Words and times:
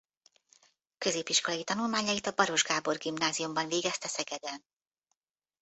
Középiskolai 0.97 1.63
tanulmányait 1.63 2.27
a 2.27 2.31
Baross 2.31 2.63
Gábor 2.63 2.97
Gimnáziumban 2.97 3.67
végezte 3.67 4.07
Szegeden. 4.07 4.63